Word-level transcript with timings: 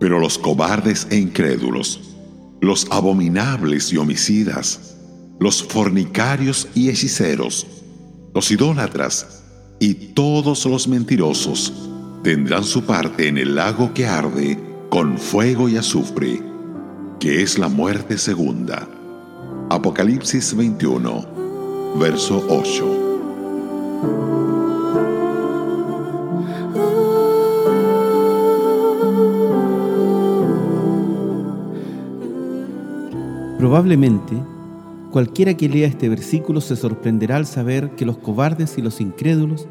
Pero 0.00 0.18
los 0.18 0.36
cobardes 0.38 1.06
e 1.10 1.16
incrédulos, 1.16 2.00
los 2.60 2.88
abominables 2.90 3.92
y 3.92 3.98
homicidas, 3.98 4.96
los 5.38 5.62
fornicarios 5.62 6.66
y 6.74 6.88
hechiceros, 6.88 7.66
los 8.34 8.50
idólatras 8.50 9.44
y 9.78 9.94
todos 9.94 10.66
los 10.66 10.88
mentirosos 10.88 11.72
tendrán 12.22 12.64
su 12.64 12.82
parte 12.84 13.28
en 13.28 13.38
el 13.38 13.54
lago 13.54 13.94
que 13.94 14.06
arde 14.06 14.58
con 14.90 15.16
fuego 15.18 15.68
y 15.68 15.76
azufre, 15.76 16.42
que 17.18 17.42
es 17.42 17.58
la 17.58 17.68
muerte 17.68 18.18
segunda. 18.18 18.88
Apocalipsis 19.70 20.54
21, 20.56 21.94
verso 21.98 22.44
8. 22.48 24.39
Probablemente, 33.60 34.42
cualquiera 35.10 35.52
que 35.52 35.68
lea 35.68 35.86
este 35.86 36.08
versículo 36.08 36.62
se 36.62 36.76
sorprenderá 36.76 37.36
al 37.36 37.44
saber 37.44 37.90
que 37.90 38.06
los 38.06 38.16
cobardes 38.16 38.78
y 38.78 38.80
los 38.80 39.02
incrédulos 39.02 39.68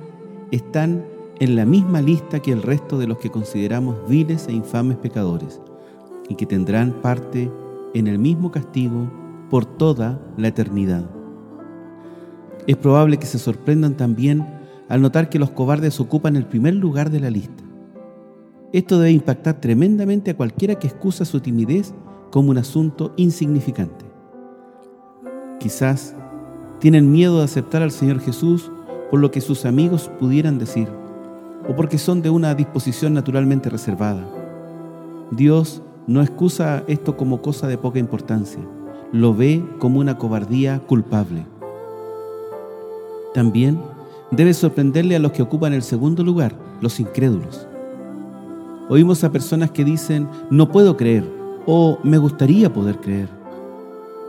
están 0.51 1.03
en 1.39 1.55
la 1.55 1.65
misma 1.65 1.99
lista 1.99 2.39
que 2.39 2.51
el 2.51 2.61
resto 2.61 2.99
de 2.99 3.07
los 3.07 3.17
que 3.17 3.31
consideramos 3.31 4.07
viles 4.07 4.47
e 4.47 4.53
infames 4.53 4.97
pecadores 4.97 5.59
y 6.29 6.35
que 6.35 6.45
tendrán 6.45 7.01
parte 7.01 7.51
en 7.95 8.05
el 8.05 8.19
mismo 8.19 8.51
castigo 8.51 9.11
por 9.49 9.65
toda 9.65 10.21
la 10.37 10.49
eternidad. 10.49 11.09
Es 12.67 12.77
probable 12.77 13.17
que 13.17 13.25
se 13.25 13.39
sorprendan 13.39 13.97
también 13.97 14.45
al 14.87 15.01
notar 15.01 15.29
que 15.29 15.39
los 15.39 15.49
cobardes 15.49 15.99
ocupan 15.99 16.35
el 16.35 16.45
primer 16.45 16.75
lugar 16.75 17.09
de 17.09 17.21
la 17.21 17.31
lista. 17.31 17.63
Esto 18.71 18.99
debe 18.99 19.13
impactar 19.13 19.59
tremendamente 19.59 20.29
a 20.29 20.37
cualquiera 20.37 20.75
que 20.75 20.85
excusa 20.85 21.25
su 21.25 21.39
timidez 21.39 21.91
como 22.29 22.51
un 22.51 22.57
asunto 22.57 23.11
insignificante. 23.15 24.05
Quizás 25.59 26.15
tienen 26.79 27.11
miedo 27.11 27.39
de 27.39 27.43
aceptar 27.43 27.81
al 27.81 27.91
Señor 27.91 28.19
Jesús 28.21 28.71
por 29.11 29.19
lo 29.19 29.31
que 29.31 29.41
sus 29.41 29.65
amigos 29.65 30.09
pudieran 30.19 30.59
decir, 30.59 30.87
o 31.67 31.75
porque 31.75 31.97
son 31.97 32.21
de 32.21 32.29
una 32.29 32.55
disposición 32.55 33.13
naturalmente 33.13 33.69
reservada. 33.69 34.25
Dios 35.31 35.81
no 36.07 36.21
excusa 36.21 36.83
esto 36.87 37.17
como 37.17 37.41
cosa 37.41 37.67
de 37.67 37.77
poca 37.77 37.99
importancia, 37.99 38.61
lo 39.11 39.33
ve 39.33 39.63
como 39.79 39.99
una 39.99 40.17
cobardía 40.17 40.79
culpable. 40.79 41.45
También 43.33 43.79
debe 44.31 44.53
sorprenderle 44.53 45.15
a 45.15 45.19
los 45.19 45.31
que 45.31 45.41
ocupan 45.41 45.73
el 45.73 45.83
segundo 45.83 46.23
lugar, 46.23 46.55
los 46.81 46.99
incrédulos. 46.99 47.67
Oímos 48.89 49.23
a 49.23 49.31
personas 49.31 49.71
que 49.71 49.83
dicen, 49.83 50.27
no 50.49 50.71
puedo 50.71 50.97
creer, 50.97 51.38
o 51.71 51.99
me 52.01 52.17
gustaría 52.17 52.73
poder 52.73 52.97
creer. 52.97 53.29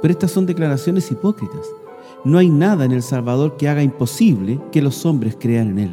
Pero 0.03 0.13
estas 0.13 0.31
son 0.31 0.45
declaraciones 0.45 1.11
hipócritas. 1.11 1.67
No 2.23 2.37
hay 2.37 2.51
nada 2.51 2.85
en 2.85 2.93
el 2.93 3.03
Salvador 3.03 3.57
que 3.57 3.67
haga 3.67 3.83
imposible 3.83 4.61
que 4.71 4.83
los 4.83 5.07
hombres 5.07 5.39
crean 5.41 5.71
en 5.71 5.79
Él. 5.79 5.91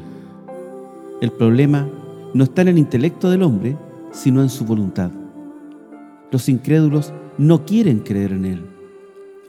El 1.22 1.32
problema 1.32 1.88
no 2.34 2.44
está 2.44 2.64
en 2.64 2.68
el 2.68 2.78
intelecto 2.78 3.30
del 3.30 3.44
hombre, 3.44 3.78
sino 4.12 4.42
en 4.42 4.50
su 4.50 4.66
voluntad. 4.66 5.10
Los 6.32 6.50
incrédulos 6.50 7.14
no 7.38 7.64
quieren 7.64 8.00
creer 8.00 8.34
en 8.34 8.44
Él. 8.44 8.66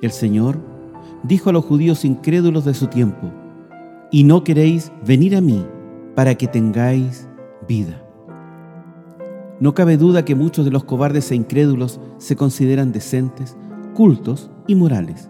El 0.00 0.12
Señor 0.12 0.56
dijo 1.24 1.50
a 1.50 1.52
los 1.52 1.64
judíos 1.64 2.04
incrédulos 2.04 2.64
de 2.64 2.74
su 2.74 2.86
tiempo, 2.86 3.32
y 4.12 4.22
no 4.22 4.44
queréis 4.44 4.92
venir 5.04 5.34
a 5.34 5.40
mí 5.40 5.66
para 6.14 6.36
que 6.36 6.46
tengáis 6.46 7.28
vida. 7.66 8.07
No 9.60 9.74
cabe 9.74 9.96
duda 9.96 10.24
que 10.24 10.36
muchos 10.36 10.64
de 10.64 10.70
los 10.70 10.84
cobardes 10.84 11.30
e 11.30 11.34
incrédulos 11.34 12.00
se 12.18 12.36
consideran 12.36 12.92
decentes, 12.92 13.56
cultos 13.94 14.50
y 14.68 14.76
morales. 14.76 15.28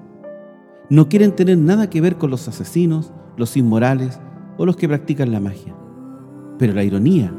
No 0.90 1.08
quieren 1.08 1.34
tener 1.34 1.56
nada 1.56 1.88
que 1.88 2.00
ver 2.02 2.16
con 2.16 2.30
los 2.30 2.46
asesinos, 2.46 3.10
los 3.36 3.56
inmorales 3.56 4.20
o 4.58 4.66
los 4.66 4.76
que 4.76 4.88
practican 4.88 5.32
la 5.32 5.40
magia. 5.40 5.74
Pero 6.58 6.74
la 6.74 6.84
ironía 6.84 7.32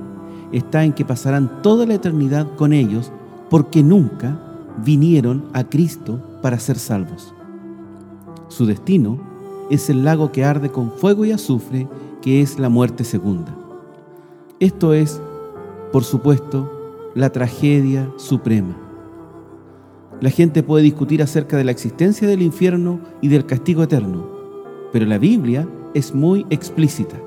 está 0.51 0.83
en 0.83 0.94
que 0.94 1.05
pasarán 1.05 1.61
toda 1.61 1.85
la 1.85 1.94
eternidad 1.94 2.55
con 2.55 2.73
ellos 2.73 3.11
porque 3.49 3.83
nunca 3.83 4.39
vinieron 4.83 5.45
a 5.53 5.66
Cristo 5.66 6.19
para 6.41 6.59
ser 6.59 6.79
salvos. 6.79 7.33
Su 8.47 8.66
destino 8.66 9.19
es 9.69 9.91
el 9.91 10.03
lago 10.03 10.31
que 10.31 10.44
arde 10.44 10.72
con 10.72 10.91
fuego 10.91 11.25
y 11.25 11.31
azufre, 11.31 11.88
que 12.22 12.41
es 12.41 12.57
la 12.57 12.69
muerte 12.69 13.03
segunda. 13.03 13.55
Esto 14.59 14.94
es, 14.94 15.22
por 15.91 16.03
supuesto, 16.03 16.78
la 17.16 17.31
tragedia 17.31 18.12
suprema. 18.18 18.78
La 20.22 20.30
gente 20.30 20.64
puede 20.64 20.84
discutir 20.84 21.24
acerca 21.24 21.58
de 21.58 21.64
la 21.64 21.72
existencia 21.72 22.28
del 22.28 22.42
infierno 22.42 23.00
y 23.22 23.30
del 23.30 23.46
castigo 23.46 23.84
eterno, 23.84 24.28
pero 24.92 25.06
la 25.06 25.18
Biblia 25.18 25.68
es 25.94 26.14
muy 26.14 26.46
explícita. 26.50 27.18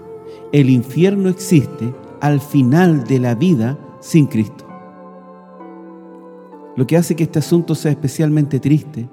El 0.53 0.71
infierno 0.71 1.29
existe 1.29 1.93
al 2.21 2.41
final 2.41 3.05
de 3.05 3.19
la 3.19 3.35
vida 3.35 3.79
sin 4.01 4.27
Cristo. 4.27 4.67
Lo 6.77 6.87
que 6.87 6.97
hace 6.97 7.17
que 7.17 7.25
este 7.25 7.39
asunto 7.39 7.75
sea 7.75 7.91
especialmente 7.91 8.61
triste 8.61 9.09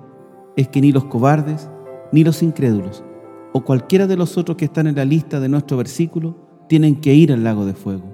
es 0.55 0.67
que 0.67 0.81
ni 0.81 0.91
los 0.91 1.05
cobardes, 1.05 1.69
ni 2.11 2.23
los 2.23 2.43
incrédulos, 2.43 3.03
o 3.53 3.63
cualquiera 3.63 4.07
de 4.07 4.17
los 4.17 4.37
otros 4.37 4.57
que 4.57 4.65
están 4.65 4.87
en 4.87 4.95
la 4.95 5.05
lista 5.05 5.39
de 5.39 5.49
nuestro 5.49 5.77
versículo, 5.77 6.35
tienen 6.67 6.97
que 6.97 7.13
ir 7.13 7.33
al 7.33 7.43
lago 7.43 7.65
de 7.65 7.73
fuego. 7.73 8.13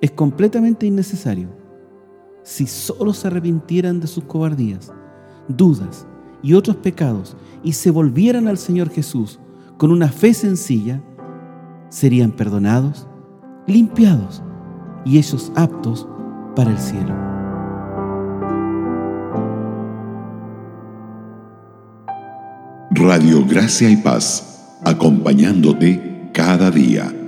Es 0.00 0.10
completamente 0.10 0.86
innecesario 0.86 1.59
si 2.42 2.66
solo 2.66 3.12
se 3.12 3.26
arrepintieran 3.28 4.00
de 4.00 4.06
sus 4.06 4.24
cobardías, 4.24 4.92
dudas 5.48 6.06
y 6.42 6.54
otros 6.54 6.76
pecados 6.76 7.36
y 7.62 7.72
se 7.72 7.90
volvieran 7.90 8.48
al 8.48 8.58
Señor 8.58 8.90
Jesús 8.90 9.38
con 9.76 9.90
una 9.90 10.08
fe 10.08 10.34
sencilla, 10.34 11.02
serían 11.88 12.32
perdonados, 12.32 13.06
limpiados 13.66 14.42
y 15.04 15.18
ellos 15.18 15.52
aptos 15.54 16.06
para 16.54 16.70
el 16.70 16.78
cielo. 16.78 17.14
Radio 22.90 23.46
Gracia 23.46 23.88
y 23.88 23.96
Paz, 23.96 24.78
acompañándote 24.84 26.30
cada 26.34 26.70
día. 26.70 27.19